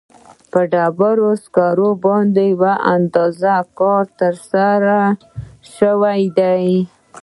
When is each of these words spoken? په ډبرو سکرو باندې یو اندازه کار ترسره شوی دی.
په 0.51 0.59
ډبرو 0.71 1.31
سکرو 1.43 1.89
باندې 2.05 2.43
یو 2.51 2.63
اندازه 2.95 3.55
کار 3.79 4.05
ترسره 4.19 4.99
شوی 5.75 6.21
دی. 6.37 6.65